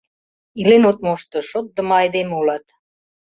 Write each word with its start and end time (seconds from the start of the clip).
Илен 0.59 0.83
от 0.89 0.97
мошто, 1.05 1.37
шотдымо 1.49 1.93
айдеме 2.01 2.33
улат! 2.41 2.65